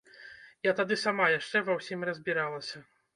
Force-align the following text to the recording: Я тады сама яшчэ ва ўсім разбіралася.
Я 0.67 0.71
тады 0.79 0.95
сама 1.01 1.27
яшчэ 1.31 1.61
ва 1.67 1.75
ўсім 1.81 2.07
разбіралася. 2.09 2.83